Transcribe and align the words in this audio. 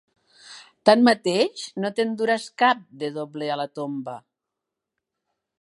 Tanmateix 0.89 1.67
no 1.83 1.93
te'n 1.99 2.17
duràs 2.23 2.49
cap, 2.65 2.83
de 3.05 3.13
dobler 3.21 3.53
a 3.57 3.61
la 3.65 3.71
tomba! 3.81 4.21